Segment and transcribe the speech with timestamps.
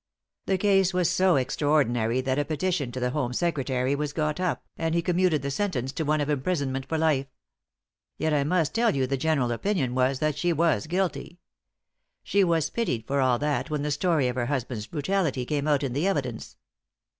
[0.47, 4.63] "The case was so extraordinary that a petition to the Home Secretary was got up,
[4.75, 7.27] and he commuted the sentence to one of imprisonment for life.
[8.17, 11.37] Yet I must tell you the general opinion was that she was guilty.
[12.23, 15.83] She was pitied for all that when the story of her husband's brutality came out
[15.83, 16.57] in the evidence."